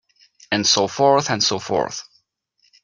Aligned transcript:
And 0.51 0.65
so 0.65 0.87
forth 0.87 1.29
and 1.29 1.43
so 1.43 1.59
forth. 1.59 2.01